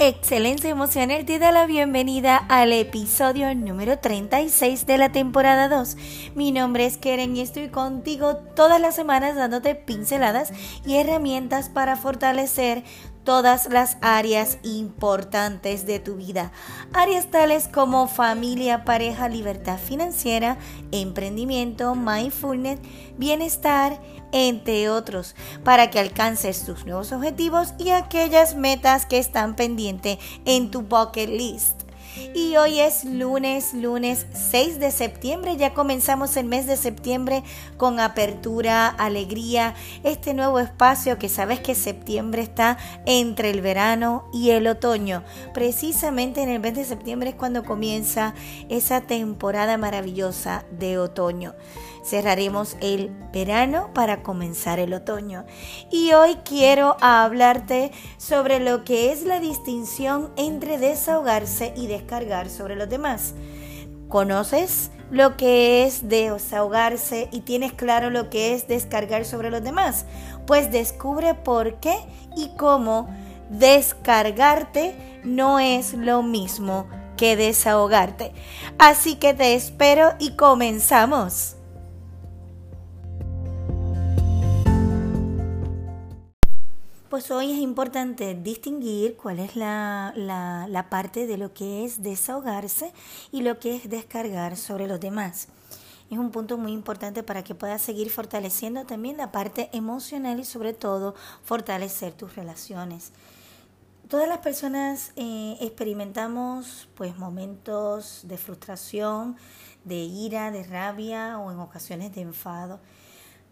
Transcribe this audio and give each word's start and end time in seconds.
Excelencia 0.00 0.70
Emocional 0.70 1.24
te 1.24 1.40
da 1.40 1.50
la 1.50 1.66
bienvenida 1.66 2.36
al 2.36 2.72
episodio 2.72 3.52
número 3.56 3.98
36 3.98 4.86
de 4.86 4.96
la 4.96 5.10
temporada 5.10 5.68
2. 5.68 5.96
Mi 6.36 6.52
nombre 6.52 6.86
es 6.86 6.98
Keren 6.98 7.36
y 7.36 7.40
estoy 7.40 7.68
contigo 7.68 8.36
todas 8.36 8.80
las 8.80 8.94
semanas 8.94 9.34
dándote 9.34 9.74
pinceladas 9.74 10.52
y 10.86 10.98
herramientas 10.98 11.68
para 11.68 11.96
fortalecer 11.96 12.84
todas 13.24 13.68
las 13.70 13.98
áreas 14.00 14.58
importantes 14.62 15.84
de 15.84 15.98
tu 15.98 16.14
vida. 16.14 16.52
Áreas 16.94 17.30
tales 17.30 17.66
como 17.66 18.06
familia, 18.06 18.84
pareja, 18.84 19.28
libertad 19.28 19.78
financiera, 19.78 20.58
emprendimiento, 20.92 21.96
mindfulness, 21.96 22.78
bienestar, 23.18 24.00
entre 24.32 24.90
otros, 24.90 25.34
para 25.64 25.90
que 25.90 26.00
alcances 26.00 26.64
tus 26.64 26.84
nuevos 26.84 27.12
objetivos 27.12 27.74
y 27.78 27.90
aquellas 27.90 28.54
metas 28.54 29.06
que 29.06 29.18
están 29.18 29.56
pendientes 29.56 30.18
en 30.44 30.70
tu 30.70 30.82
bucket 30.82 31.28
list. 31.28 31.88
Y 32.34 32.56
hoy 32.56 32.80
es 32.80 33.04
lunes, 33.04 33.74
lunes 33.74 34.26
6 34.32 34.80
de 34.80 34.90
septiembre. 34.90 35.56
Ya 35.56 35.74
comenzamos 35.74 36.36
el 36.36 36.46
mes 36.46 36.66
de 36.66 36.76
septiembre 36.76 37.42
con 37.76 38.00
apertura, 38.00 38.88
alegría, 38.88 39.74
este 40.02 40.34
nuevo 40.34 40.58
espacio 40.58 41.18
que 41.18 41.28
sabes 41.28 41.60
que 41.60 41.74
septiembre 41.74 42.42
está 42.42 42.78
entre 43.06 43.50
el 43.50 43.60
verano 43.60 44.28
y 44.32 44.50
el 44.50 44.66
otoño. 44.66 45.22
Precisamente 45.54 46.42
en 46.42 46.48
el 46.48 46.60
mes 46.60 46.74
de 46.74 46.84
septiembre 46.84 47.30
es 47.30 47.36
cuando 47.36 47.64
comienza 47.64 48.34
esa 48.68 49.02
temporada 49.02 49.76
maravillosa 49.78 50.64
de 50.70 50.98
otoño. 50.98 51.54
Cerraremos 52.08 52.78
el 52.80 53.10
verano 53.34 53.90
para 53.92 54.22
comenzar 54.22 54.78
el 54.78 54.94
otoño. 54.94 55.44
Y 55.90 56.12
hoy 56.14 56.36
quiero 56.36 56.96
hablarte 57.02 57.92
sobre 58.16 58.60
lo 58.60 58.82
que 58.82 59.12
es 59.12 59.24
la 59.24 59.40
distinción 59.40 60.32
entre 60.36 60.78
desahogarse 60.78 61.74
y 61.76 61.86
descargar 61.86 62.48
sobre 62.48 62.76
los 62.76 62.88
demás. 62.88 63.34
¿Conoces 64.08 64.90
lo 65.10 65.36
que 65.36 65.84
es 65.84 66.08
desahogarse 66.08 67.28
y 67.30 67.40
tienes 67.40 67.74
claro 67.74 68.08
lo 68.08 68.30
que 68.30 68.54
es 68.54 68.66
descargar 68.68 69.26
sobre 69.26 69.50
los 69.50 69.62
demás? 69.62 70.06
Pues 70.46 70.72
descubre 70.72 71.34
por 71.34 71.78
qué 71.78 71.98
y 72.34 72.48
cómo 72.56 73.06
descargarte 73.50 75.20
no 75.24 75.58
es 75.58 75.92
lo 75.92 76.22
mismo 76.22 76.86
que 77.18 77.36
desahogarte. 77.36 78.32
Así 78.78 79.16
que 79.16 79.34
te 79.34 79.54
espero 79.54 80.14
y 80.18 80.36
comenzamos. 80.36 81.57
Pues 87.18 87.32
hoy 87.32 87.50
es 87.50 87.58
importante 87.58 88.36
distinguir 88.36 89.16
cuál 89.16 89.40
es 89.40 89.56
la, 89.56 90.86
parte 90.88 91.26
de 91.26 91.36
lo 91.36 91.52
que 91.52 91.84
es 91.84 92.00
desahogarse 92.00 92.92
y 93.32 93.42
lo 93.42 93.58
que 93.58 93.74
es 93.74 93.90
descargar 93.90 94.56
sobre 94.56 94.86
los 94.86 95.00
demás. 95.00 95.48
Es 96.12 96.18
un 96.18 96.30
punto 96.30 96.58
muy 96.58 96.70
importante 96.70 97.24
para 97.24 97.42
que 97.42 97.56
puedas 97.56 97.82
seguir 97.82 98.10
fortaleciendo 98.10 98.86
también 98.86 99.16
la 99.16 99.32
parte 99.32 99.68
emocional 99.72 100.38
y 100.38 100.44
sobre 100.44 100.74
todo 100.74 101.16
fortalecer 101.42 102.12
tus 102.12 102.36
relaciones. 102.36 103.10
Todas 104.08 104.28
las 104.28 104.38
personas 104.38 105.10
eh, 105.16 105.56
experimentamos 105.60 106.88
pues 106.94 107.18
momentos 107.18 108.20
de 108.28 108.38
frustración, 108.38 109.36
de 109.82 109.96
ira, 109.96 110.52
de 110.52 110.62
rabia 110.62 111.40
o 111.40 111.50
en 111.50 111.58
ocasiones 111.58 112.14
de 112.14 112.20
enfado. 112.20 112.78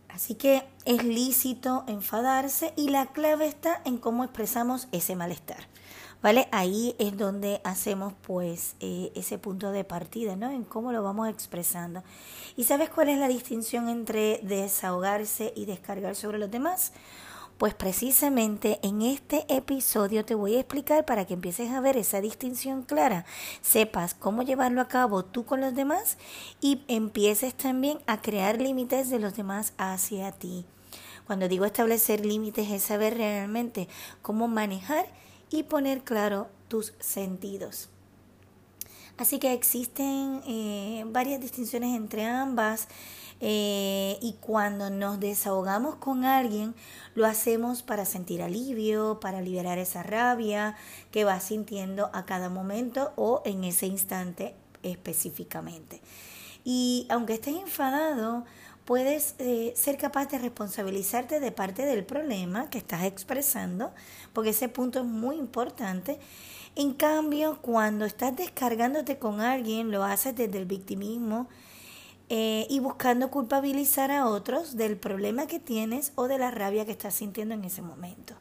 Así 0.08 0.34
que 0.34 0.64
es 0.84 1.04
lícito 1.04 1.84
enfadarse 1.86 2.72
y 2.76 2.88
la 2.88 3.06
clave 3.06 3.46
está 3.46 3.80
en 3.84 3.98
cómo 3.98 4.24
expresamos 4.24 4.88
ese 4.92 5.16
malestar. 5.16 5.68
¿Vale? 6.22 6.48
Ahí 6.50 6.96
es 6.98 7.16
donde 7.16 7.60
hacemos 7.62 8.14
pues 8.26 8.74
eh, 8.80 9.12
ese 9.14 9.38
punto 9.38 9.70
de 9.70 9.84
partida, 9.84 10.34
¿no? 10.34 10.50
En 10.50 10.64
cómo 10.64 10.90
lo 10.90 11.02
vamos 11.02 11.28
expresando. 11.28 12.02
¿Y 12.56 12.64
sabes 12.64 12.88
cuál 12.88 13.10
es 13.10 13.18
la 13.18 13.28
distinción 13.28 13.88
entre 13.88 14.40
desahogarse 14.42 15.52
y 15.54 15.66
descargar 15.66 16.16
sobre 16.16 16.38
los 16.38 16.50
demás? 16.50 16.92
Pues 17.58 17.72
precisamente 17.72 18.78
en 18.82 19.00
este 19.00 19.46
episodio 19.48 20.26
te 20.26 20.34
voy 20.34 20.56
a 20.56 20.60
explicar 20.60 21.06
para 21.06 21.24
que 21.24 21.32
empieces 21.32 21.70
a 21.70 21.80
ver 21.80 21.96
esa 21.96 22.20
distinción 22.20 22.82
clara, 22.82 23.24
sepas 23.62 24.12
cómo 24.12 24.42
llevarlo 24.42 24.82
a 24.82 24.88
cabo 24.88 25.24
tú 25.24 25.46
con 25.46 25.62
los 25.62 25.74
demás 25.74 26.18
y 26.60 26.82
empieces 26.86 27.54
también 27.54 27.98
a 28.06 28.20
crear 28.20 28.60
límites 28.60 29.08
de 29.08 29.20
los 29.20 29.36
demás 29.36 29.72
hacia 29.78 30.32
ti. 30.32 30.66
Cuando 31.26 31.48
digo 31.48 31.64
establecer 31.64 32.26
límites 32.26 32.70
es 32.70 32.82
saber 32.82 33.16
realmente 33.16 33.88
cómo 34.20 34.48
manejar 34.48 35.06
y 35.48 35.62
poner 35.62 36.02
claro 36.04 36.48
tus 36.68 36.92
sentidos. 37.00 37.88
Así 39.18 39.38
que 39.38 39.52
existen 39.52 40.42
eh, 40.46 41.04
varias 41.08 41.40
distinciones 41.40 41.96
entre 41.96 42.24
ambas. 42.24 42.88
Eh, 43.40 44.18
y 44.22 44.34
cuando 44.40 44.88
nos 44.88 45.20
desahogamos 45.20 45.96
con 45.96 46.24
alguien, 46.24 46.74
lo 47.14 47.26
hacemos 47.26 47.82
para 47.82 48.06
sentir 48.06 48.42
alivio, 48.42 49.20
para 49.20 49.42
liberar 49.42 49.78
esa 49.78 50.02
rabia 50.02 50.74
que 51.10 51.24
vas 51.24 51.44
sintiendo 51.44 52.10
a 52.14 52.24
cada 52.24 52.48
momento 52.48 53.12
o 53.16 53.42
en 53.44 53.64
ese 53.64 53.86
instante 53.86 54.54
específicamente. 54.82 56.00
Y 56.64 57.06
aunque 57.10 57.34
estés 57.34 57.56
enfadado, 57.56 58.44
puedes 58.86 59.34
eh, 59.38 59.74
ser 59.76 59.98
capaz 59.98 60.26
de 60.26 60.38
responsabilizarte 60.38 61.38
de 61.40 61.52
parte 61.52 61.84
del 61.84 62.04
problema 62.04 62.70
que 62.70 62.78
estás 62.78 63.04
expresando, 63.04 63.92
porque 64.32 64.50
ese 64.50 64.68
punto 64.68 65.00
es 65.00 65.04
muy 65.04 65.36
importante. 65.36 66.18
En 66.76 66.92
cambio, 66.92 67.58
cuando 67.62 68.04
estás 68.04 68.36
descargándote 68.36 69.18
con 69.18 69.40
alguien, 69.40 69.90
lo 69.90 70.04
haces 70.04 70.36
desde 70.36 70.58
el 70.58 70.66
victimismo, 70.66 71.48
eh, 72.28 72.66
y 72.68 72.80
buscando 72.80 73.30
culpabilizar 73.30 74.10
a 74.10 74.26
otros 74.26 74.76
del 74.76 74.96
problema 74.96 75.46
que 75.46 75.60
tienes 75.60 76.12
o 76.16 76.26
de 76.26 76.38
la 76.38 76.50
rabia 76.50 76.84
que 76.84 76.90
estás 76.90 77.14
sintiendo 77.14 77.54
en 77.54 77.64
ese 77.64 77.82
momento. 77.82 78.34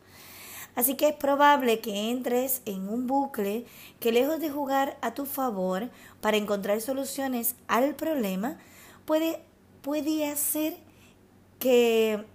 Así 0.76 0.96
que 0.96 1.10
es 1.10 1.16
probable 1.16 1.80
que 1.80 2.10
entres 2.10 2.64
en 2.66 2.90
un 2.90 3.06
bucle 3.06 3.66
que 4.00 4.12
lejos 4.12 4.40
de 4.40 4.50
jugar 4.50 4.98
a 5.02 5.14
tu 5.14 5.26
favor 5.26 5.90
para 6.20 6.36
encontrar 6.36 6.82
soluciones 6.82 7.56
al 7.68 7.96
problema, 7.96 8.58
puede, 9.06 9.44
puede 9.84 10.28
hacer 10.28 10.78
que 11.60 12.26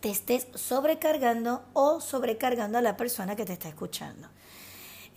te 0.00 0.10
estés 0.10 0.46
sobrecargando 0.54 1.64
o 1.72 2.00
sobrecargando 2.00 2.78
a 2.78 2.82
la 2.82 2.96
persona 2.96 3.34
que 3.34 3.44
te 3.44 3.52
está 3.52 3.68
escuchando. 3.68 4.28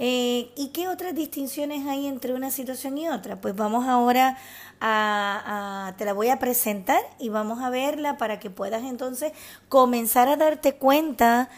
Eh, 0.03 0.51
¿Y 0.55 0.69
qué 0.69 0.87
otras 0.87 1.13
distinciones 1.13 1.85
hay 1.85 2.07
entre 2.07 2.33
una 2.33 2.49
situación 2.49 2.97
y 2.97 3.07
otra? 3.07 3.39
Pues 3.39 3.55
vamos 3.55 3.87
ahora 3.87 4.35
a, 4.79 5.93
te 5.95 6.05
la 6.05 6.13
voy 6.13 6.29
a 6.29 6.39
presentar 6.39 6.99
y 7.19 7.29
vamos 7.29 7.61
a 7.61 7.69
verla 7.69 8.17
para 8.17 8.39
que 8.39 8.49
puedas 8.49 8.81
entonces 8.81 9.31
comenzar 9.69 10.27
a 10.27 10.37
darte 10.37 10.73
cuenta 10.73 11.49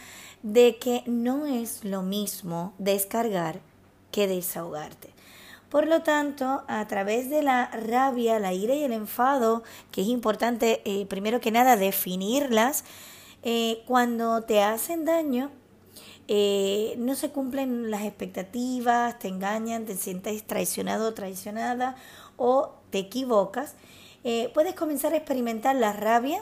de 0.42 0.76
que 0.76 1.04
no 1.06 1.46
es 1.46 1.86
lo 1.86 2.02
mismo 2.02 2.74
descargar 2.80 3.62
que 4.12 4.28
desahogarte. 4.28 5.12
Por 5.70 5.88
lo 5.88 6.02
tanto, 6.02 6.66
a 6.68 6.86
través 6.90 7.30
de 7.30 7.44
la 7.44 7.68
rabia, 7.68 8.40
la 8.40 8.52
ira 8.52 8.76
y 8.76 8.84
el 8.84 8.92
enfado, 8.92 9.64
que 9.90 10.02
es 10.02 10.08
importante 10.08 10.82
eh, 10.84 11.06
primero 11.06 11.40
que 11.40 11.52
nada 11.52 11.78
definirlas, 11.78 12.84
eh, 13.42 13.84
cuando 13.88 14.42
te 14.42 14.62
hacen 14.62 15.06
daño, 15.06 15.50
eh, 16.28 16.96
no 16.98 17.16
se 17.16 17.32
cumplen 17.32 17.92
las 17.92 18.04
expectativas, 18.04 19.20
te 19.20 19.28
engañan, 19.28 19.86
te 19.86 19.98
sientes 19.98 20.44
traicionado 20.46 21.10
o 21.10 21.14
traicionada 21.14 21.96
o 22.38 22.74
te 22.92 23.00
equivocas, 23.00 23.76
eh, 24.24 24.50
puedes 24.54 24.74
comenzar 24.76 25.14
a 25.14 25.18
experimentar 25.18 25.76
la 25.76 25.92
rabia, 25.92 26.42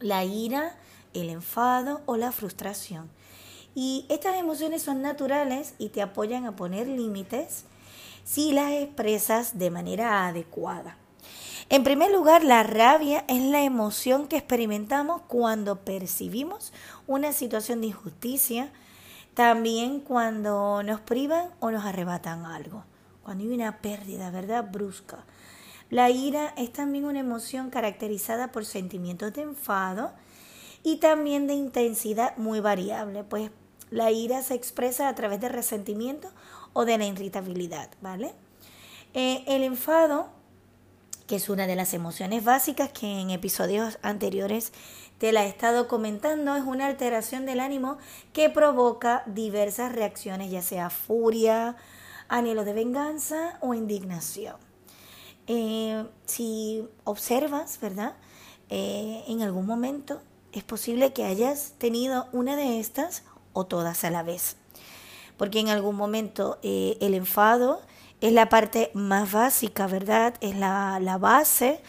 la 0.00 0.24
ira, 0.24 0.76
el 1.12 1.30
enfado 1.30 2.02
o 2.06 2.16
la 2.16 2.30
frustración. 2.30 3.10
Y 3.74 4.06
estas 4.08 4.36
emociones 4.36 4.82
son 4.82 5.02
naturales 5.02 5.74
y 5.78 5.88
te 5.88 6.02
apoyan 6.02 6.46
a 6.46 6.56
poner 6.56 6.86
límites 6.86 7.64
si 8.24 8.52
las 8.52 8.72
expresas 8.72 9.58
de 9.58 9.70
manera 9.70 10.26
adecuada. 10.26 10.98
En 11.70 11.84
primer 11.84 12.10
lugar, 12.10 12.44
la 12.44 12.62
rabia 12.62 13.26
es 13.28 13.42
la 13.42 13.62
emoción 13.62 14.26
que 14.26 14.38
experimentamos 14.38 15.20
cuando 15.28 15.84
percibimos 15.84 16.72
una 17.06 17.34
situación 17.34 17.82
de 17.82 17.88
injusticia, 17.88 18.72
también 19.34 20.00
cuando 20.00 20.82
nos 20.82 21.00
privan 21.00 21.50
o 21.60 21.70
nos 21.70 21.84
arrebatan 21.84 22.46
algo, 22.46 22.84
cuando 23.22 23.44
hay 23.44 23.50
una 23.50 23.82
pérdida, 23.82 24.30
¿verdad? 24.30 24.70
Brusca. 24.72 25.26
La 25.90 26.08
ira 26.08 26.54
es 26.56 26.72
también 26.72 27.04
una 27.04 27.20
emoción 27.20 27.68
caracterizada 27.68 28.50
por 28.50 28.64
sentimientos 28.64 29.34
de 29.34 29.42
enfado 29.42 30.12
y 30.82 30.96
también 30.96 31.46
de 31.46 31.52
intensidad 31.52 32.34
muy 32.38 32.60
variable, 32.60 33.24
pues 33.24 33.50
la 33.90 34.10
ira 34.10 34.42
se 34.42 34.54
expresa 34.54 35.06
a 35.06 35.14
través 35.14 35.38
de 35.40 35.50
resentimiento 35.50 36.30
o 36.72 36.86
de 36.86 36.96
la 36.96 37.06
irritabilidad, 37.06 37.90
¿vale? 38.00 38.32
Eh, 39.12 39.44
el 39.46 39.62
enfado 39.62 40.37
que 41.28 41.36
es 41.36 41.50
una 41.50 41.66
de 41.66 41.76
las 41.76 41.94
emociones 41.94 42.42
básicas 42.42 42.90
que 42.90 43.20
en 43.20 43.30
episodios 43.30 43.98
anteriores 44.02 44.72
te 45.18 45.30
la 45.30 45.44
he 45.44 45.48
estado 45.48 45.86
comentando, 45.86 46.56
es 46.56 46.64
una 46.64 46.86
alteración 46.86 47.44
del 47.44 47.60
ánimo 47.60 47.98
que 48.32 48.48
provoca 48.48 49.22
diversas 49.26 49.92
reacciones, 49.92 50.50
ya 50.50 50.62
sea 50.62 50.88
furia, 50.90 51.76
anhelo 52.28 52.64
de 52.64 52.72
venganza 52.72 53.58
o 53.60 53.74
indignación. 53.74 54.56
Eh, 55.46 56.04
si 56.24 56.88
observas, 57.04 57.78
¿verdad? 57.78 58.14
Eh, 58.70 59.24
en 59.28 59.42
algún 59.42 59.66
momento 59.66 60.22
es 60.52 60.64
posible 60.64 61.12
que 61.12 61.24
hayas 61.24 61.74
tenido 61.76 62.26
una 62.32 62.56
de 62.56 62.80
estas 62.80 63.22
o 63.52 63.66
todas 63.66 64.02
a 64.04 64.10
la 64.10 64.22
vez. 64.22 64.56
Porque 65.36 65.60
en 65.60 65.68
algún 65.68 65.94
momento 65.94 66.58
eh, 66.62 66.96
el 67.00 67.14
enfado 67.14 67.82
es 68.20 68.32
la 68.32 68.48
parte 68.48 68.90
más 68.94 69.32
básica, 69.32 69.86
¿verdad? 69.86 70.34
Es 70.40 70.56
la, 70.56 70.98
la 71.00 71.18
base 71.18 71.80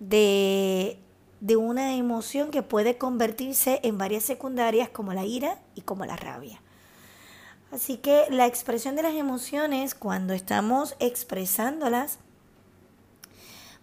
de, 0.00 0.98
de 1.40 1.56
una 1.56 1.94
emoción 1.96 2.50
que 2.50 2.62
puede 2.62 2.96
convertirse 2.96 3.80
en 3.82 3.98
varias 3.98 4.24
secundarias 4.24 4.88
como 4.88 5.12
la 5.12 5.24
ira 5.24 5.60
y 5.74 5.82
como 5.82 6.04
la 6.06 6.16
rabia. 6.16 6.60
Así 7.72 7.96
que 7.96 8.26
la 8.30 8.46
expresión 8.46 8.94
de 8.94 9.02
las 9.02 9.14
emociones, 9.14 9.96
cuando 9.96 10.32
estamos 10.32 10.94
expresándolas, 11.00 12.18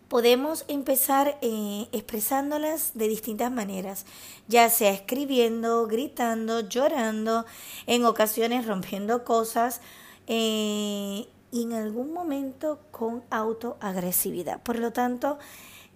podemos 0.08 0.66
empezar 0.68 1.38
eh, 1.42 1.88
expresándolas 1.92 2.92
de 2.96 3.08
distintas 3.10 3.52
maneras, 3.52 4.06
ya 4.48 4.70
sea 4.70 4.92
escribiendo, 4.92 5.88
gritando, 5.88 6.62
llorando, 6.62 7.46
en 7.86 8.06
ocasiones 8.06 8.66
rompiendo 8.66 9.24
cosas 9.24 9.82
eh, 10.28 11.28
y 11.52 11.64
en 11.64 11.74
algún 11.74 12.14
momento 12.14 12.80
con 12.92 13.24
autoagresividad. 13.30 14.62
Por 14.64 14.80
lo 14.80 14.92
tanto, 14.92 15.38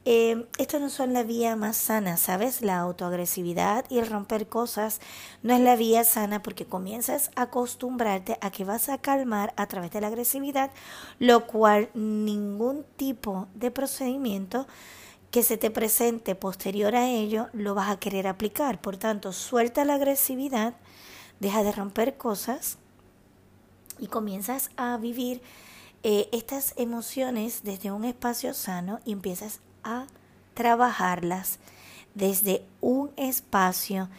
eh, 0.08 0.46
esto 0.60 0.80
no 0.80 0.90
son 0.90 1.14
la 1.14 1.24
vía 1.24 1.56
más 1.56 1.78
sana, 1.78 2.18
¿sabes? 2.18 2.62
La 2.62 2.78
autoagresividad 2.78 3.86
y 3.90 3.98
el 3.98 4.08
romper 4.08 4.48
cosas 4.48 5.02
no 5.42 5.56
es 5.56 5.62
la 5.62 5.76
vía 5.76 6.04
sana 6.04 6.44
porque 6.44 6.68
comienzas 6.68 7.32
a 7.36 7.44
acostumbrarte 7.44 8.38
a 8.42 8.52
que 8.52 8.66
vas 8.66 8.88
a 8.90 9.00
calmar 9.00 9.54
a 9.58 9.66
través 9.66 9.90
de 9.92 10.02
la 10.02 10.08
agresividad, 10.08 10.70
lo 11.18 11.48
cual 11.48 11.90
ningún 11.96 12.86
tipo 12.98 13.48
de 13.56 13.72
procedimiento 13.72 14.68
que 15.32 15.42
se 15.42 15.58
te 15.58 15.72
presente 15.72 16.36
posterior 16.36 16.96
a 16.96 17.10
ello 17.10 17.48
lo 17.54 17.74
vas 17.74 17.90
a 17.90 18.00
querer 18.00 18.28
aplicar. 18.28 18.80
Por 18.82 18.98
tanto, 18.98 19.34
suelta 19.34 19.86
la 19.86 19.96
agresividad, 19.96 20.76
deja 21.40 21.64
de 21.64 21.72
romper 21.72 22.16
cosas 22.16 22.78
y 24.00 24.08
comienzas 24.08 24.70
a 24.78 24.98
vivir 24.98 25.42
eh, 26.04 26.30
estas 26.32 26.74
emociones 26.78 27.62
desde 27.64 27.92
un 27.92 28.06
espacio 28.06 28.54
sano 28.54 29.00
y 29.06 29.12
empiezas 29.12 29.60
a 29.84 30.06
trabajarlas 30.54 31.60
desde 32.14 32.64
un 32.82 33.12
espacio 33.18 34.10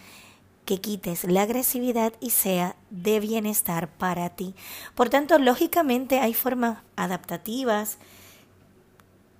que 0.64 0.80
quites 0.80 1.24
la 1.24 1.42
agresividad 1.42 2.12
y 2.20 2.30
sea 2.30 2.76
de 2.90 3.20
bienestar 3.20 3.88
para 3.88 4.30
ti. 4.30 4.54
Por 4.94 5.08
tanto, 5.08 5.38
lógicamente 5.38 6.18
hay 6.18 6.34
formas 6.34 6.78
adaptativas 6.96 7.98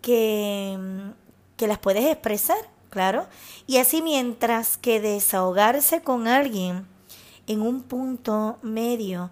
que, 0.01 0.79
que 1.57 1.67
las 1.67 1.79
puedes 1.79 2.05
expresar, 2.05 2.59
claro. 2.91 3.27
Y 3.67 3.79
así 3.79 4.03
mientras 4.03 4.77
que 4.79 5.01
desahogarse 5.01 6.01
con 6.01 6.29
alguien 6.29 6.87
en 7.49 7.61
un 7.61 7.83
punto 7.83 8.59
medio 8.63 9.31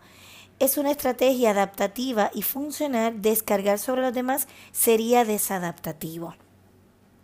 es 0.59 0.79
una 0.79 0.91
estrategia 0.91 1.51
adaptativa 1.51 2.31
y 2.35 2.43
funcional, 2.43 3.21
descargar 3.21 3.79
sobre 3.79 4.03
los 4.03 4.15
demás 4.15 4.49
sería 4.73 5.25
desadaptativo. 5.25 6.35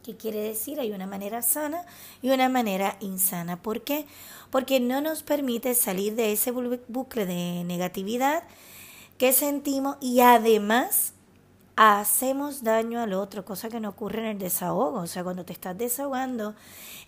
¿Qué 0.03 0.17
quiere 0.17 0.41
decir? 0.41 0.81
Hay 0.81 0.93
una 0.93 1.07
manera 1.07 1.43
sana 1.43 1.85
y 2.23 2.31
una 2.31 2.49
manera 2.49 2.97
insana. 3.01 3.61
¿Por 3.61 3.83
qué? 3.83 4.07
Porque 4.51 4.81
no 4.81 5.01
nos 5.01 5.23
permite 5.23 5.75
salir 5.75 6.15
de 6.15 6.33
ese 6.33 6.51
bucle 6.51 7.27
de 7.27 7.65
negatividad 7.65 8.43
que 9.19 9.33
sentimos 9.35 9.99
y 10.01 10.21
además 10.21 11.13
hacemos 11.77 12.63
daño 12.63 13.01
al 13.01 13.13
otro, 13.15 13.45
cosa 13.45 13.69
que 13.69 13.81
no 13.81 13.89
ocurre 13.91 14.21
en 14.21 14.27
el 14.27 14.39
desahogo. 14.39 15.01
O 15.01 15.07
sea, 15.07 15.25
cuando 15.25 15.45
te 15.45 15.53
estás 15.53 15.77
desahogando, 15.77 16.55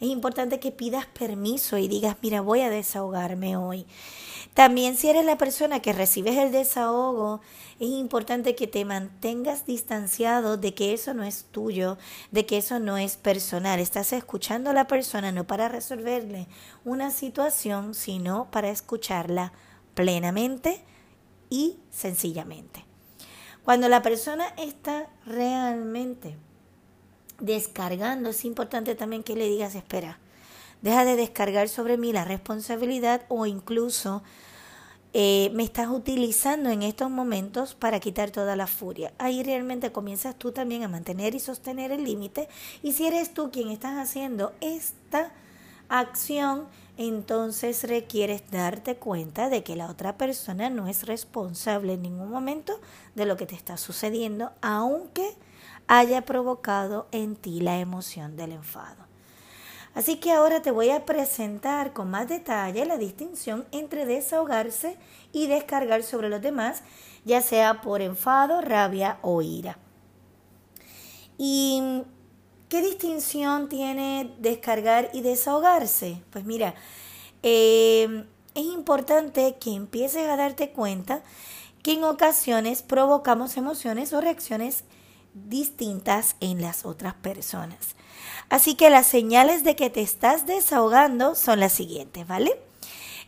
es 0.00 0.08
importante 0.08 0.60
que 0.60 0.72
pidas 0.72 1.06
permiso 1.06 1.78
y 1.78 1.88
digas, 1.88 2.16
mira, 2.22 2.40
voy 2.40 2.60
a 2.60 2.70
desahogarme 2.70 3.56
hoy. 3.56 3.86
También 4.54 4.96
si 4.96 5.08
eres 5.08 5.24
la 5.24 5.38
persona 5.38 5.80
que 5.80 5.92
recibes 5.92 6.36
el 6.36 6.52
desahogo, 6.52 7.40
es 7.80 7.88
importante 7.88 8.54
que 8.54 8.66
te 8.66 8.84
mantengas 8.84 9.64
distanciado 9.64 10.56
de 10.56 10.74
que 10.74 10.92
eso 10.92 11.14
no 11.14 11.24
es 11.24 11.44
tuyo, 11.50 11.96
de 12.30 12.44
que 12.44 12.58
eso 12.58 12.78
no 12.78 12.98
es 12.98 13.16
personal. 13.16 13.80
Estás 13.80 14.12
escuchando 14.12 14.70
a 14.70 14.74
la 14.74 14.86
persona 14.86 15.32
no 15.32 15.46
para 15.46 15.68
resolverle 15.68 16.48
una 16.84 17.10
situación, 17.10 17.94
sino 17.94 18.50
para 18.50 18.68
escucharla 18.68 19.52
plenamente 19.94 20.84
y 21.48 21.78
sencillamente. 21.90 22.91
Cuando 23.64 23.88
la 23.88 24.02
persona 24.02 24.46
está 24.56 25.08
realmente 25.24 26.36
descargando, 27.38 28.30
es 28.30 28.44
importante 28.44 28.94
también 28.94 29.22
que 29.22 29.36
le 29.36 29.48
digas, 29.48 29.74
espera, 29.74 30.18
deja 30.80 31.04
de 31.04 31.16
descargar 31.16 31.68
sobre 31.68 31.96
mí 31.96 32.12
la 32.12 32.24
responsabilidad 32.24 33.22
o 33.28 33.46
incluso 33.46 34.22
eh, 35.14 35.50
me 35.52 35.62
estás 35.62 35.88
utilizando 35.88 36.70
en 36.70 36.82
estos 36.82 37.10
momentos 37.10 37.74
para 37.74 38.00
quitar 38.00 38.30
toda 38.30 38.56
la 38.56 38.66
furia. 38.66 39.12
Ahí 39.18 39.42
realmente 39.42 39.92
comienzas 39.92 40.36
tú 40.36 40.52
también 40.52 40.82
a 40.84 40.88
mantener 40.88 41.34
y 41.34 41.40
sostener 41.40 41.92
el 41.92 42.04
límite. 42.04 42.48
Y 42.82 42.92
si 42.92 43.06
eres 43.06 43.34
tú 43.34 43.50
quien 43.50 43.68
estás 43.68 43.98
haciendo 43.98 44.52
esta 44.60 45.32
acción, 45.88 46.66
entonces 46.96 47.84
requieres 47.84 48.42
darte 48.50 48.96
cuenta 48.96 49.48
de 49.48 49.62
que 49.62 49.76
la 49.76 49.88
otra 49.88 50.18
persona 50.18 50.70
no 50.70 50.88
es 50.88 51.06
responsable 51.06 51.94
en 51.94 52.02
ningún 52.02 52.30
momento 52.30 52.78
de 53.14 53.26
lo 53.26 53.36
que 53.36 53.46
te 53.46 53.54
está 53.54 53.76
sucediendo, 53.76 54.52
aunque 54.60 55.36
haya 55.86 56.22
provocado 56.22 57.08
en 57.12 57.36
ti 57.36 57.60
la 57.60 57.78
emoción 57.78 58.36
del 58.36 58.52
enfado. 58.52 59.06
Así 59.94 60.16
que 60.16 60.32
ahora 60.32 60.62
te 60.62 60.70
voy 60.70 60.90
a 60.90 61.04
presentar 61.04 61.92
con 61.92 62.10
más 62.10 62.28
detalle 62.28 62.86
la 62.86 62.96
distinción 62.96 63.66
entre 63.72 64.06
desahogarse 64.06 64.96
y 65.32 65.48
descargar 65.48 66.02
sobre 66.02 66.30
los 66.30 66.40
demás, 66.40 66.82
ya 67.24 67.42
sea 67.42 67.82
por 67.82 68.00
enfado, 68.00 68.62
rabia 68.62 69.18
o 69.20 69.42
ira. 69.42 69.78
¿Y 71.36 72.04
qué 72.72 72.80
distinción 72.80 73.68
tiene 73.68 74.34
descargar 74.38 75.10
y 75.12 75.20
desahogarse? 75.20 76.22
Pues 76.30 76.46
mira, 76.46 76.74
eh, 77.42 78.24
es 78.54 78.64
importante 78.64 79.58
que 79.60 79.74
empieces 79.74 80.26
a 80.26 80.36
darte 80.36 80.70
cuenta 80.70 81.22
que 81.82 81.92
en 81.92 82.04
ocasiones 82.04 82.80
provocamos 82.80 83.58
emociones 83.58 84.14
o 84.14 84.22
reacciones 84.22 84.84
distintas 85.34 86.36
en 86.40 86.62
las 86.62 86.86
otras 86.86 87.12
personas. 87.12 87.94
Así 88.48 88.74
que 88.74 88.88
las 88.88 89.06
señales 89.06 89.64
de 89.64 89.76
que 89.76 89.90
te 89.90 90.00
estás 90.00 90.46
desahogando 90.46 91.34
son 91.34 91.60
las 91.60 91.74
siguientes, 91.74 92.26
¿vale? 92.26 92.58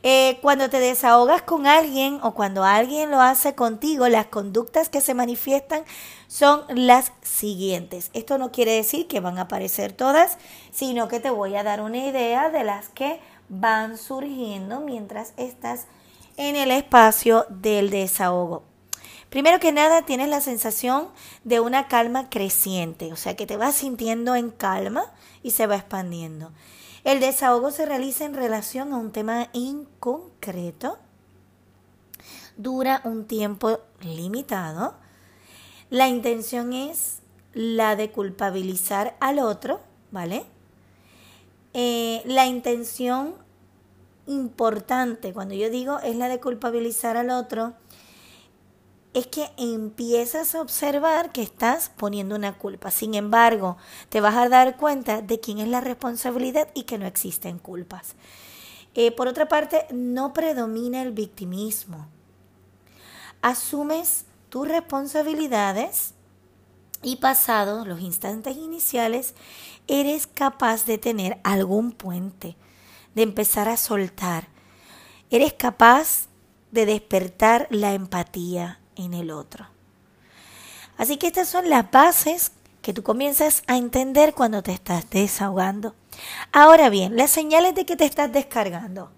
Eh, 0.06 0.38
cuando 0.42 0.68
te 0.68 0.80
desahogas 0.80 1.40
con 1.40 1.66
alguien 1.66 2.18
o 2.22 2.34
cuando 2.34 2.62
alguien 2.62 3.10
lo 3.10 3.22
hace 3.22 3.54
contigo, 3.54 4.06
las 4.06 4.26
conductas 4.26 4.90
que 4.90 5.00
se 5.00 5.14
manifiestan 5.14 5.82
son 6.28 6.62
las 6.68 7.12
siguientes. 7.22 8.10
Esto 8.12 8.36
no 8.36 8.52
quiere 8.52 8.72
decir 8.72 9.06
que 9.06 9.20
van 9.20 9.38
a 9.38 9.42
aparecer 9.42 9.94
todas, 9.94 10.36
sino 10.70 11.08
que 11.08 11.20
te 11.20 11.30
voy 11.30 11.56
a 11.56 11.62
dar 11.62 11.80
una 11.80 12.06
idea 12.06 12.50
de 12.50 12.64
las 12.64 12.90
que 12.90 13.18
van 13.48 13.96
surgiendo 13.96 14.80
mientras 14.80 15.32
estás 15.38 15.86
en 16.36 16.56
el 16.56 16.70
espacio 16.70 17.46
del 17.48 17.88
desahogo. 17.88 18.62
Primero 19.30 19.58
que 19.58 19.72
nada, 19.72 20.02
tienes 20.02 20.28
la 20.28 20.42
sensación 20.42 21.08
de 21.44 21.60
una 21.60 21.88
calma 21.88 22.28
creciente, 22.28 23.10
o 23.10 23.16
sea 23.16 23.36
que 23.36 23.46
te 23.46 23.56
vas 23.56 23.74
sintiendo 23.74 24.34
en 24.36 24.50
calma 24.50 25.14
y 25.42 25.52
se 25.52 25.66
va 25.66 25.76
expandiendo. 25.76 26.52
El 27.04 27.20
desahogo 27.20 27.70
se 27.70 27.84
realiza 27.84 28.24
en 28.24 28.32
relación 28.32 28.94
a 28.94 28.96
un 28.96 29.12
tema 29.12 29.50
en 29.52 29.84
concreto, 30.00 30.98
dura 32.56 33.02
un 33.04 33.26
tiempo 33.26 33.80
limitado. 34.00 34.94
La 35.90 36.08
intención 36.08 36.72
es 36.72 37.18
la 37.52 37.94
de 37.94 38.10
culpabilizar 38.10 39.16
al 39.20 39.38
otro, 39.38 39.80
¿vale? 40.10 40.46
Eh, 41.74 42.22
la 42.24 42.46
intención 42.46 43.34
importante, 44.26 45.34
cuando 45.34 45.54
yo 45.54 45.68
digo 45.68 45.98
es 45.98 46.16
la 46.16 46.28
de 46.28 46.40
culpabilizar 46.40 47.18
al 47.18 47.28
otro, 47.28 47.74
es 49.14 49.28
que 49.28 49.48
empiezas 49.56 50.54
a 50.54 50.60
observar 50.60 51.30
que 51.30 51.42
estás 51.42 51.90
poniendo 51.96 52.34
una 52.34 52.58
culpa. 52.58 52.90
Sin 52.90 53.14
embargo, 53.14 53.76
te 54.08 54.20
vas 54.20 54.34
a 54.34 54.48
dar 54.48 54.76
cuenta 54.76 55.22
de 55.22 55.38
quién 55.38 55.58
es 55.58 55.68
la 55.68 55.80
responsabilidad 55.80 56.68
y 56.74 56.82
que 56.82 56.98
no 56.98 57.06
existen 57.06 57.58
culpas. 57.58 58.16
Eh, 58.94 59.12
por 59.12 59.28
otra 59.28 59.48
parte, 59.48 59.86
no 59.92 60.32
predomina 60.32 61.00
el 61.00 61.12
victimismo. 61.12 62.08
Asumes 63.40 64.24
tus 64.48 64.66
responsabilidades 64.66 66.14
y 67.02 67.16
pasados 67.16 67.86
los 67.86 68.00
instantes 68.00 68.56
iniciales, 68.56 69.34
eres 69.86 70.26
capaz 70.26 70.86
de 70.86 70.98
tener 70.98 71.38
algún 71.44 71.92
puente, 71.92 72.56
de 73.14 73.22
empezar 73.22 73.68
a 73.68 73.76
soltar. 73.76 74.48
Eres 75.30 75.52
capaz 75.52 76.26
de 76.72 76.86
despertar 76.86 77.68
la 77.70 77.94
empatía 77.94 78.80
en 78.96 79.14
el 79.14 79.30
otro. 79.30 79.66
Así 80.96 81.16
que 81.16 81.26
estas 81.26 81.48
son 81.48 81.68
las 81.68 81.90
bases 81.90 82.52
que 82.82 82.92
tú 82.92 83.02
comienzas 83.02 83.62
a 83.66 83.76
entender 83.76 84.34
cuando 84.34 84.62
te 84.62 84.72
estás 84.72 85.08
desahogando. 85.10 85.94
Ahora 86.52 86.90
bien, 86.90 87.16
las 87.16 87.30
señales 87.30 87.74
de 87.74 87.86
que 87.86 87.96
te 87.96 88.04
estás 88.04 88.32
descargando. 88.32 89.10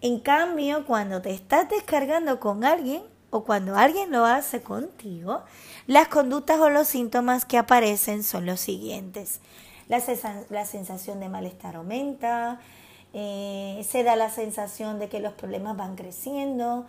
En 0.00 0.20
cambio, 0.20 0.84
cuando 0.84 1.22
te 1.22 1.30
estás 1.30 1.68
descargando 1.68 2.40
con 2.40 2.64
alguien 2.64 3.02
o 3.30 3.44
cuando 3.44 3.76
alguien 3.76 4.10
lo 4.10 4.24
hace 4.24 4.62
contigo, 4.62 5.42
las 5.86 6.08
conductas 6.08 6.60
o 6.60 6.70
los 6.70 6.88
síntomas 6.88 7.44
que 7.44 7.58
aparecen 7.58 8.22
son 8.22 8.46
los 8.46 8.60
siguientes. 8.60 9.40
La, 9.88 10.00
sensación 10.66 11.18
de 11.20 11.28
malestar 11.28 11.76
aumenta, 11.76 12.60
eh, 13.14 13.84
se 13.88 14.02
da 14.02 14.16
la 14.16 14.28
sensación 14.28 14.98
de 14.98 15.08
que 15.08 15.18
los 15.18 15.32
problemas 15.32 15.76
van 15.76 15.96
creciendo, 15.96 16.86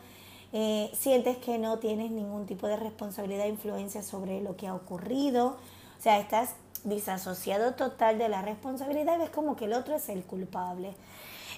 eh, 0.52 0.90
sientes 0.94 1.38
que 1.38 1.58
no 1.58 1.80
tienes 1.80 2.12
ningún 2.12 2.46
tipo 2.46 2.68
de 2.68 2.76
responsabilidad 2.76 3.46
e 3.46 3.50
influencia 3.50 4.02
sobre 4.02 4.42
lo 4.42 4.56
que 4.56 4.68
ha 4.68 4.74
ocurrido, 4.74 5.58
o 5.98 6.02
sea, 6.02 6.20
estás 6.20 6.56
disasociado 6.84 7.74
total 7.74 8.18
de 8.18 8.30
la 8.30 8.42
responsabilidad 8.42 9.20
ves 9.20 9.30
como 9.30 9.56
que 9.56 9.66
el 9.66 9.74
otro 9.74 9.96
es 9.96 10.10
el 10.10 10.24
culpable. 10.24 10.94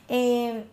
Eh, 0.10 0.65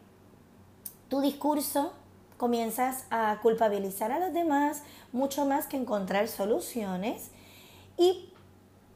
tu 1.08 1.20
discurso 1.20 1.92
comienzas 2.36 3.04
a 3.10 3.38
culpabilizar 3.42 4.12
a 4.12 4.18
los 4.18 4.32
demás 4.32 4.82
mucho 5.12 5.44
más 5.44 5.66
que 5.66 5.76
encontrar 5.76 6.28
soluciones 6.28 7.30
y 7.96 8.32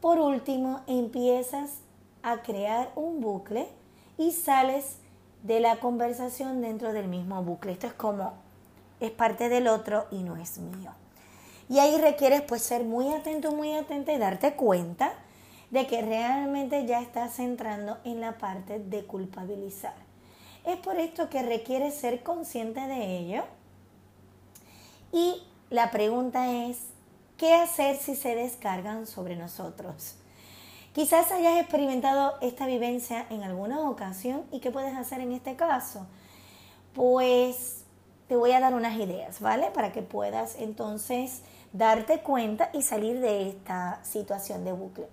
por 0.01 0.19
último 0.19 0.81
empiezas 0.87 1.79
a 2.23 2.43
crear 2.43 2.93
un 2.95 3.21
bucle 3.21 3.69
y 4.17 4.33
sales 4.33 4.99
de 5.43 5.61
la 5.61 5.81
conversación 5.81 6.61
dentro 6.61 6.93
del 6.93 7.09
mismo 7.09 7.43
bucle. 7.43 7.73
Esto 7.73 7.89
es 7.89 7.93
como 7.95 8.35
es 9.03 9.11
parte 9.11 9.49
del 9.49 9.67
otro 9.67 10.07
y 10.13 10.23
no 10.23 10.37
es 10.37 10.59
mío. 10.59 10.93
Y 11.69 11.81
ahí 11.81 12.01
requieres 12.01 12.43
pues 12.43 12.63
ser 12.63 12.85
muy 12.85 13.13
atento, 13.13 13.53
muy 13.53 13.75
atenta 13.75 14.13
y 14.13 14.19
darte 14.19 14.55
cuenta 14.55 15.13
de 15.71 15.87
que 15.89 16.03
realmente 16.03 16.87
ya 16.87 17.01
estás 17.01 17.41
entrando 17.41 17.99
en 18.05 18.21
la 18.21 18.39
parte 18.39 18.79
de 18.79 19.05
culpabilizar. 19.05 19.95
Es 20.65 20.77
por 20.77 20.97
esto 20.99 21.29
que 21.29 21.43
requieres 21.43 21.95
ser 21.95 22.23
consciente 22.23 22.81
de 22.81 23.19
ello. 23.19 23.43
Y 25.13 25.43
la 25.69 25.91
pregunta 25.91 26.53
es, 26.69 26.79
¿qué 27.39 27.55
hacer 27.55 27.97
si 27.97 28.15
se 28.15 28.37
descargan 28.37 29.09
sobre 29.09 29.35
nosotros? 29.35 30.15
Quizás 30.95 31.33
hayas 31.33 31.59
experimentado 31.59 32.35
esta 32.41 32.67
vivencia 32.67 33.27
en 33.31 33.43
alguna 33.43 33.81
ocasión 33.81 34.45
y 34.53 34.61
¿qué 34.61 34.71
puedes 34.71 34.95
hacer 34.95 35.21
en 35.21 35.33
este 35.33 35.57
caso? 35.57 36.07
Pues 36.95 37.82
te 38.33 38.37
voy 38.39 38.53
a 38.53 38.61
dar 38.61 38.73
unas 38.73 38.97
ideas, 38.97 39.43
¿vale? 39.43 39.71
Para 39.73 39.93
que 39.93 40.01
puedas 40.01 40.57
entonces 40.59 41.43
darte 41.75 42.23
cuenta 42.23 42.71
y 42.73 42.81
salir 42.81 43.21
de 43.21 43.51
esta 43.51 44.03
situación 44.05 44.65
de 44.65 44.73
bucle. 44.73 45.07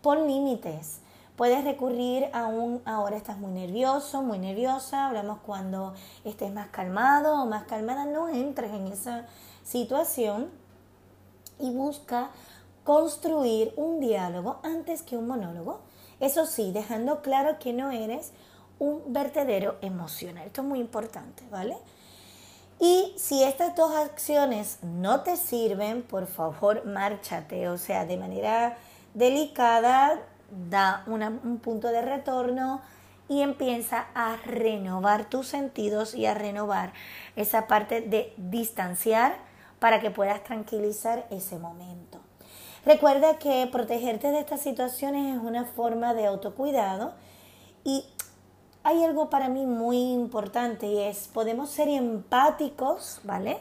Pon 0.00 0.26
límites. 0.26 1.00
Puedes 1.36 1.64
recurrir 1.64 2.30
a 2.32 2.46
un, 2.46 2.80
ahora 2.86 3.18
estás 3.18 3.36
muy 3.36 3.50
nervioso, 3.50 4.22
muy 4.22 4.38
nerviosa, 4.38 5.08
hablamos 5.08 5.40
cuando 5.44 5.92
estés 6.24 6.50
más 6.50 6.68
calmado 6.68 7.42
o 7.42 7.44
más 7.44 7.64
calmada, 7.64 8.06
no 8.06 8.30
entres 8.30 8.72
en 8.72 8.86
esa 8.86 9.26
situación 9.62 10.48
y 11.58 11.72
busca 11.72 12.30
construir 12.84 13.74
un 13.76 14.00
diálogo 14.00 14.60
antes 14.62 15.02
que 15.02 15.18
un 15.18 15.26
monólogo. 15.26 15.80
Eso 16.20 16.46
sí, 16.46 16.72
dejando 16.72 17.20
claro 17.20 17.58
que 17.58 17.74
no 17.74 17.90
eres 17.90 18.32
un 18.78 19.12
vertedero 19.12 19.76
emocional. 19.82 20.46
Esto 20.46 20.62
es 20.62 20.68
muy 20.68 20.80
importante, 20.80 21.42
¿vale? 21.50 21.76
Y 22.84 23.14
si 23.16 23.44
estas 23.44 23.76
dos 23.76 23.94
acciones 23.94 24.80
no 24.82 25.20
te 25.20 25.36
sirven, 25.36 26.02
por 26.02 26.26
favor, 26.26 26.84
márchate. 26.84 27.68
O 27.68 27.78
sea, 27.78 28.06
de 28.06 28.16
manera 28.16 28.76
delicada, 29.14 30.20
da 30.50 31.04
un 31.06 31.60
punto 31.60 31.86
de 31.92 32.02
retorno 32.02 32.80
y 33.28 33.42
empieza 33.42 34.06
a 34.16 34.34
renovar 34.44 35.30
tus 35.30 35.46
sentidos 35.46 36.16
y 36.16 36.26
a 36.26 36.34
renovar 36.34 36.92
esa 37.36 37.68
parte 37.68 38.00
de 38.00 38.34
distanciar 38.36 39.36
para 39.78 40.00
que 40.00 40.10
puedas 40.10 40.42
tranquilizar 40.42 41.28
ese 41.30 41.60
momento. 41.60 42.18
Recuerda 42.84 43.38
que 43.38 43.68
protegerte 43.70 44.32
de 44.32 44.40
estas 44.40 44.60
situaciones 44.60 45.36
es 45.36 45.40
una 45.40 45.66
forma 45.66 46.14
de 46.14 46.26
autocuidado 46.26 47.14
y 47.84 48.04
hay 48.84 49.04
algo 49.04 49.30
para 49.30 49.48
mí 49.48 49.66
muy 49.66 49.98
importante 50.12 50.86
y 50.86 50.98
es, 50.98 51.28
podemos 51.28 51.70
ser 51.70 51.88
empáticos, 51.88 53.20
¿vale? 53.24 53.58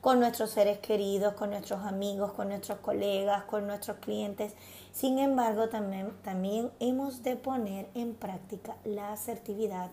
Con 0.00 0.20
nuestros 0.20 0.50
seres 0.50 0.78
queridos, 0.78 1.34
con 1.34 1.50
nuestros 1.50 1.84
amigos, 1.84 2.32
con 2.32 2.48
nuestros 2.48 2.78
colegas, 2.78 3.44
con 3.44 3.66
nuestros 3.66 3.98
clientes. 3.98 4.54
Sin 4.92 5.18
embargo, 5.18 5.68
también, 5.68 6.12
también 6.22 6.70
hemos 6.80 7.22
de 7.22 7.36
poner 7.36 7.88
en 7.94 8.14
práctica 8.14 8.76
la 8.84 9.12
asertividad 9.12 9.90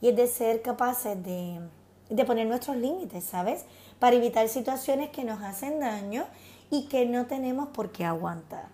y 0.00 0.08
es 0.08 0.16
de 0.16 0.26
ser 0.26 0.62
capaces 0.62 1.22
de, 1.22 1.60
de 2.10 2.24
poner 2.24 2.46
nuestros 2.46 2.76
límites, 2.76 3.24
¿sabes? 3.24 3.64
Para 3.98 4.16
evitar 4.16 4.48
situaciones 4.48 5.10
que 5.10 5.24
nos 5.24 5.42
hacen 5.42 5.80
daño 5.80 6.26
y 6.70 6.86
que 6.88 7.06
no 7.06 7.26
tenemos 7.26 7.68
por 7.68 7.92
qué 7.92 8.04
aguantar. 8.04 8.68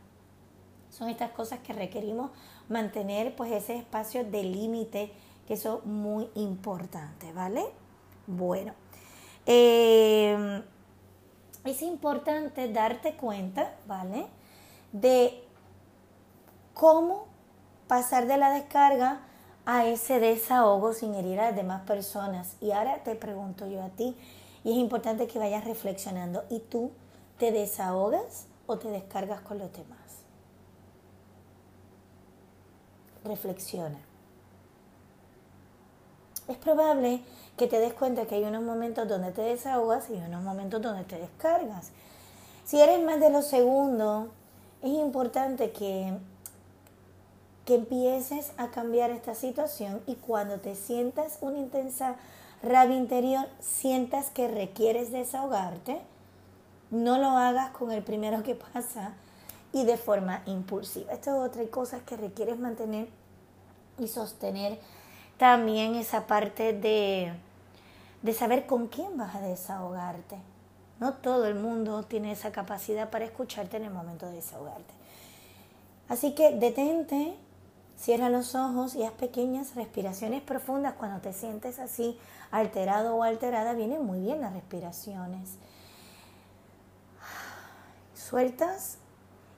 Son 0.90 1.08
estas 1.08 1.30
cosas 1.30 1.60
que 1.60 1.72
requerimos 1.72 2.30
mantener 2.71 3.37
pues 3.37 3.53
ese 3.53 3.77
espacio 3.77 4.25
de 4.25 4.43
límite, 4.43 5.12
que 5.47 5.55
eso 5.55 5.79
es 5.79 5.87
muy 5.87 6.31
importante, 6.35 7.33
¿vale? 7.33 7.65
Bueno, 8.27 8.73
eh, 9.45 10.62
es 11.65 11.83
importante 11.83 12.73
darte 12.73 13.17
cuenta, 13.17 13.75
¿vale? 13.87 14.27
De 14.93 15.43
cómo 16.73 17.27
pasar 17.89 18.27
de 18.27 18.37
la 18.37 18.50
descarga 18.50 19.21
a 19.67 19.87
ese 19.87 20.21
desahogo 20.21 20.95
sin 20.95 21.15
herir 21.15 21.41
a 21.41 21.47
las 21.47 21.57
demás 21.57 21.83
personas. 21.83 22.57
Y 22.61 22.71
ahora 22.71 23.03
te 23.03 23.15
pregunto 23.17 23.67
yo 23.67 23.83
a 23.83 23.89
ti, 23.91 24.17
y 24.62 24.73
es 24.73 24.77
importante 24.77 25.27
que 25.27 25.39
vayas 25.39 25.65
reflexionando, 25.65 26.45
¿y 26.49 26.61
tú 26.61 26.93
te 27.39 27.50
desahogas 27.50 28.47
o 28.67 28.79
te 28.79 28.89
descargas 28.89 29.41
con 29.41 29.59
los 29.59 29.73
demás? 29.73 30.20
Reflexiona. 33.25 33.99
Es 36.49 36.57
probable 36.57 37.23
que 37.57 37.67
te 37.67 37.79
des 37.79 37.93
cuenta 37.93 38.27
que 38.27 38.37
hay 38.37 38.45
unos 38.45 38.62
momentos 38.62 39.07
donde 39.07 39.33
te 39.33 39.43
desahogas 39.43 40.11
y 40.11 40.15
unos 40.15 40.43
momentos 40.43 40.83
donde 40.83 41.05
te 41.05 41.19
descargas. 41.19 41.93
Si 42.65 42.81
eres 42.81 43.03
más 43.05 43.21
de 43.21 43.31
los 43.31 43.47
segundos, 43.47 44.29
es 44.83 44.91
importante 44.91 45.71
que, 45.71 46.17
que 47.65 47.75
empieces 47.77 48.53
a 48.57 48.71
cambiar 48.71 49.11
esta 49.11 49.35
situación 49.35 50.00
y 50.07 50.15
cuando 50.17 50.59
te 50.59 50.75
sientas 50.75 51.39
una 51.41 51.59
intensa 51.59 52.17
rabia 52.62 52.97
interior, 52.97 53.47
sientas 53.61 54.31
que 54.31 54.49
requieres 54.49 55.12
desahogarte, 55.12 56.00
no 56.91 57.19
lo 57.19 57.29
hagas 57.29 57.71
con 57.71 57.93
el 57.93 58.03
primero 58.03 58.43
que 58.43 58.55
pasa, 58.55 59.12
y 59.73 59.85
de 59.85 59.97
forma 59.97 60.43
impulsiva. 60.47 61.12
Esto 61.12 61.31
es 61.31 61.50
otra 61.50 61.67
cosa 61.71 62.00
que 62.00 62.17
requieres 62.17 62.59
mantener 62.59 63.09
y 63.99 64.09
sostener 64.09 64.79
también 65.39 65.95
esa 65.95 66.27
parte 66.27 66.73
de, 66.73 67.33
de 68.23 68.33
saber 68.35 68.67
con 68.67 68.89
quién 68.89 69.17
vas 69.17 69.35
a 69.35 69.41
desahogarte. 69.41 70.37
No 70.99 71.15
todo 71.15 71.47
el 71.47 71.55
mundo 71.55 72.03
tiene 72.03 72.33
esa 72.33 72.53
capacidad 72.53 73.11
para 73.11 73.25
escucharte 73.25 73.79
en 73.79 73.85
el 73.85 73.91
momento 73.91 74.27
de 74.27 74.33
desahogarte. 74.33 74.93
Así 76.09 76.35
que 76.35 76.57
detente, 76.57 77.37
cierra 77.97 78.29
los 78.29 78.55
ojos 78.55 78.95
y 78.97 79.05
haz 79.05 79.12
pequeñas 79.12 79.77
respiraciones 79.77 80.43
profundas. 80.43 80.95
Cuando 80.99 81.21
te 81.21 81.33
sientes 81.33 81.79
así 81.79 82.19
alterado 82.50 83.17
o 83.17 83.23
alterada, 83.23 83.73
vienen 83.75 84.05
muy 84.05 84.21
bien 84.21 84.41
las 84.41 84.53
respiraciones. 84.53 85.57
Sueltas 88.15 88.99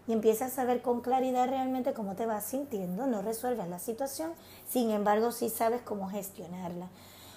y 0.06 0.12
empiezas 0.12 0.59
a 0.59 0.64
ver 0.64 0.82
con 0.82 1.00
claridad 1.00 1.49
realmente 1.49 1.92
cómo 1.92 2.14
te 2.16 2.26
vas 2.26 2.44
sintiendo, 2.44 3.06
no 3.06 3.23
resuelves 3.23 3.68
la 3.68 3.78
situación, 3.78 4.32
sin 4.68 4.90
embargo 4.90 5.32
sí 5.32 5.49
sabes 5.49 5.82
cómo 5.82 6.09
gestionarla. 6.09 6.88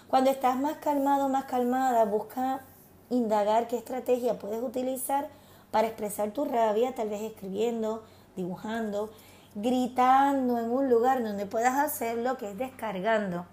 Cuando 0.08 0.32
estás 0.32 0.58
más 0.58 0.78
calmado, 0.78 1.30
más 1.30 1.46
calmada, 1.46 2.06
busca 2.06 2.62
indagar 3.10 3.68
qué 3.68 3.78
estrategia 3.78 4.40
puedes 4.40 4.62
utilizar 4.64 5.30
para 5.72 5.88
expresar 5.88 6.32
tu 6.32 6.46
rabia, 6.46 6.96
tal 6.96 7.10
vez 7.10 7.22
escribiendo, 7.22 8.04
dibujando, 8.36 9.12
gritando 9.56 10.58
en 10.58 10.72
un 10.72 10.90
lugar 10.90 11.24
donde 11.24 11.46
puedas 11.46 11.78
hacerlo, 11.78 12.38
que 12.38 12.52
es 12.52 12.58
descargando. 12.58 13.46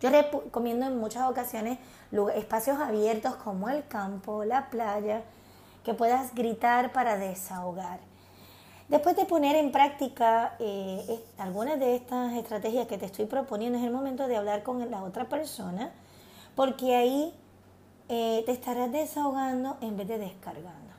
Yo 0.00 0.10
recomiendo 0.10 0.86
en 0.86 0.98
muchas 0.98 1.30
ocasiones 1.30 1.78
espacios 2.34 2.80
abiertos 2.80 3.36
como 3.36 3.68
el 3.68 3.86
campo, 3.86 4.44
la 4.44 4.68
playa, 4.68 5.22
que 5.84 5.94
puedas 5.94 6.34
gritar 6.34 6.92
para 6.92 7.16
desahogar. 7.16 8.00
Después 8.88 9.16
de 9.16 9.24
poner 9.24 9.56
en 9.56 9.72
práctica 9.72 10.54
eh, 10.58 11.24
algunas 11.38 11.80
de 11.80 11.96
estas 11.96 12.34
estrategias 12.34 12.86
que 12.86 12.98
te 12.98 13.06
estoy 13.06 13.24
proponiendo, 13.26 13.78
es 13.78 13.84
el 13.84 13.90
momento 13.90 14.28
de 14.28 14.36
hablar 14.36 14.62
con 14.62 14.90
la 14.90 15.02
otra 15.02 15.28
persona, 15.28 15.92
porque 16.54 16.94
ahí 16.94 17.34
eh, 18.08 18.42
te 18.44 18.52
estarás 18.52 18.92
desahogando 18.92 19.78
en 19.80 19.96
vez 19.96 20.08
de 20.08 20.18
descargando. 20.18 20.92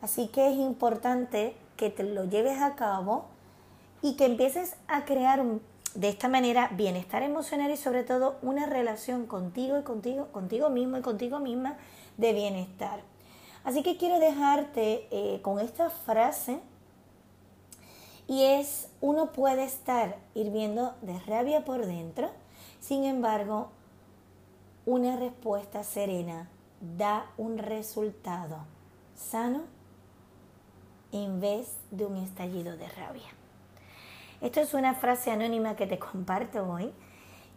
Así 0.00 0.28
que 0.28 0.48
es 0.48 0.56
importante 0.56 1.56
que 1.76 1.90
te 1.90 2.04
lo 2.04 2.24
lleves 2.24 2.62
a 2.62 2.74
cabo 2.74 3.26
y 4.00 4.14
que 4.14 4.24
empieces 4.24 4.76
a 4.86 5.04
crear 5.04 5.44
de 5.94 6.08
esta 6.08 6.28
manera 6.28 6.70
bienestar 6.72 7.22
emocional 7.22 7.70
y 7.70 7.76
sobre 7.76 8.04
todo 8.04 8.36
una 8.42 8.66
relación 8.66 9.26
contigo 9.26 9.78
y 9.78 9.82
contigo, 9.82 10.28
contigo 10.28 10.70
mismo 10.70 10.96
y 10.96 11.02
contigo 11.02 11.40
misma 11.40 11.76
de 12.16 12.32
bienestar. 12.32 13.00
Así 13.64 13.82
que 13.82 13.96
quiero 13.96 14.18
dejarte 14.18 15.08
eh, 15.10 15.40
con 15.42 15.58
esta 15.60 15.90
frase 15.90 16.60
y 18.26 18.44
es, 18.44 18.90
uno 19.00 19.32
puede 19.32 19.64
estar 19.64 20.18
hirviendo 20.34 20.94
de 21.00 21.18
rabia 21.20 21.64
por 21.64 21.86
dentro, 21.86 22.30
sin 22.78 23.04
embargo, 23.04 23.70
una 24.84 25.16
respuesta 25.16 25.82
serena 25.82 26.48
da 26.80 27.30
un 27.36 27.58
resultado 27.58 28.58
sano 29.16 29.62
en 31.12 31.40
vez 31.40 31.76
de 31.90 32.04
un 32.04 32.16
estallido 32.16 32.76
de 32.76 32.88
rabia. 32.88 33.28
Esto 34.40 34.60
es 34.60 34.74
una 34.74 34.94
frase 34.94 35.30
anónima 35.30 35.74
que 35.74 35.86
te 35.86 35.98
comparto 35.98 36.68
hoy 36.68 36.92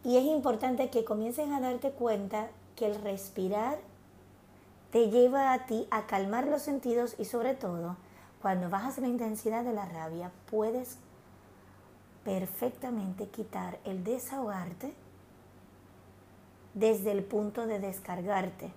y 0.03 0.17
es 0.17 0.23
importante 0.23 0.89
que 0.89 1.03
comiences 1.03 1.49
a 1.51 1.59
darte 1.59 1.91
cuenta 1.91 2.49
que 2.75 2.87
el 2.87 2.95
respirar 2.95 3.77
te 4.91 5.09
lleva 5.09 5.53
a 5.53 5.65
ti 5.65 5.87
a 5.89 6.05
calmar 6.05 6.47
los 6.47 6.61
sentidos 6.61 7.15
y 7.17 7.25
sobre 7.25 7.53
todo 7.55 7.97
cuando 8.41 8.69
bajas 8.69 8.97
la 8.97 9.07
intensidad 9.07 9.63
de 9.63 9.73
la 9.73 9.85
rabia, 9.85 10.31
puedes 10.49 10.97
perfectamente 12.23 13.27
quitar 13.27 13.79
el 13.85 14.03
desahogarte 14.03 14.93
desde 16.73 17.11
el 17.11 17.23
punto 17.23 17.67
de 17.67 17.79
descargarte. 17.79 18.71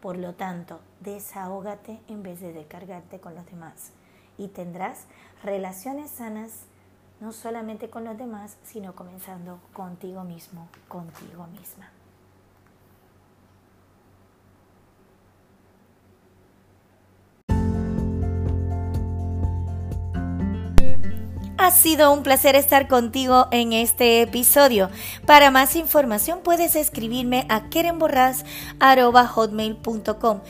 Por 0.00 0.16
lo 0.16 0.34
tanto, 0.34 0.80
desahógate 1.00 2.00
en 2.08 2.22
vez 2.22 2.40
de 2.40 2.52
descargarte 2.52 3.20
con 3.20 3.34
los 3.34 3.46
demás 3.46 3.90
y 4.38 4.48
tendrás 4.48 5.06
relaciones 5.42 6.10
sanas 6.10 6.66
no 7.20 7.32
solamente 7.32 7.90
con 7.90 8.04
los 8.04 8.18
demás, 8.18 8.56
sino 8.64 8.94
comenzando 8.94 9.58
contigo 9.72 10.24
mismo, 10.24 10.68
contigo 10.88 11.46
misma. 11.46 11.90
Ha 21.64 21.70
sido 21.70 22.12
un 22.12 22.22
placer 22.22 22.56
estar 22.56 22.88
contigo 22.88 23.48
en 23.50 23.72
este 23.72 24.20
episodio. 24.20 24.90
Para 25.24 25.50
más 25.50 25.76
información 25.76 26.40
puedes 26.44 26.76
escribirme 26.76 27.46
a 27.48 27.70
kerenborraz.hotmail.com 27.70 30.40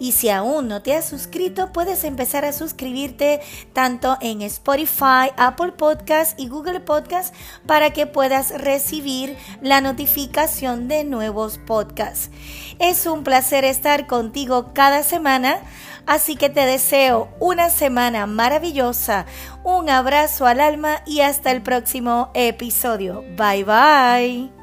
y 0.00 0.10
si 0.10 0.30
aún 0.30 0.66
no 0.66 0.82
te 0.82 0.96
has 0.96 1.08
suscrito 1.08 1.72
puedes 1.72 2.02
empezar 2.02 2.44
a 2.44 2.52
suscribirte 2.52 3.40
tanto 3.72 4.18
en 4.20 4.42
Spotify, 4.42 5.30
Apple 5.36 5.74
Podcast 5.78 6.40
y 6.40 6.48
Google 6.48 6.80
Podcast 6.80 7.32
para 7.66 7.92
que 7.92 8.08
puedas 8.08 8.50
recibir 8.60 9.36
la 9.62 9.80
notificación 9.80 10.88
de 10.88 11.04
nuevos 11.04 11.58
podcasts. 11.58 12.30
Es 12.80 13.06
un 13.06 13.22
placer 13.22 13.64
estar 13.64 14.08
contigo 14.08 14.72
cada 14.74 15.04
semana. 15.04 15.60
Así 16.06 16.36
que 16.36 16.48
te 16.48 16.66
deseo 16.66 17.28
una 17.40 17.70
semana 17.70 18.26
maravillosa, 18.26 19.26
un 19.64 19.88
abrazo 19.88 20.46
al 20.46 20.60
alma 20.60 21.02
y 21.06 21.20
hasta 21.20 21.50
el 21.50 21.62
próximo 21.62 22.30
episodio. 22.34 23.24
Bye 23.36 23.64
bye. 23.64 24.53